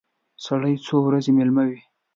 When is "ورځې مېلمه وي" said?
1.07-1.81